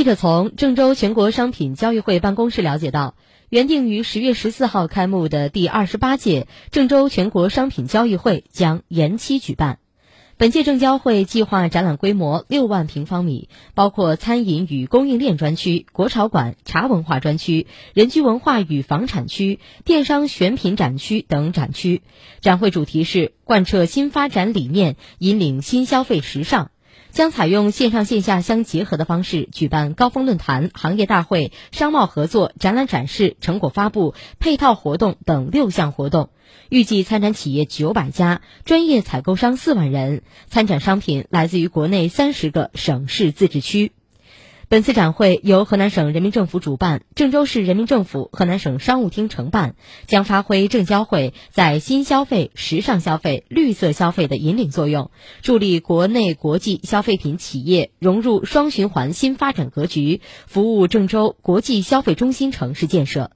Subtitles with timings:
[0.00, 3.16] 记者从郑州全国商品交易会办公室了解到，
[3.50, 9.78] 原定于十月十四号开幕的第二十八届郑州全国商品交易会将延期举办。
[10.38, 22.00] 本届证交会计划展览规模六万平方米，包括餐饮与供应链专区、国潮馆、茶文化专区、人居文化与房产区、电商选品展区等展区。
[22.40, 26.70] 展会主题是贯彻新发展理念，引领新消费时尚。
[27.12, 36.30] 将采用线上线下相结合的方式举办高峰论坛、行业大会、商贸合作、展览展示、成果发布、配套活动等六项活动。
[36.68, 43.92] 预计参展企业九百家，专业采购商四万人，参展商品来自于国内三十个省市自治区。
[44.70, 49.74] 本次展会由河南省人民政府主办，郑州市人民政府、河南省商务厅承办，
[50.06, 55.10] 将发挥证交会在新消费、时尚消费、绿色消费的引领作用，
[55.42, 63.32] 助力国内国际消费品企业融入双循环新发展格局，服务郑州国际消费中心城市建设。